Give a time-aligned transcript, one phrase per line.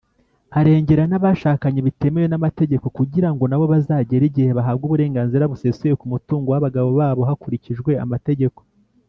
[0.59, 6.89] arengera n’abashatse bitemewe n’amategeko kugira ngo nabo bazagere igihe bahabwa uburenganzira busesuye ku mutungo w’abagabo
[6.99, 8.59] babo hakurikijwe amategeko.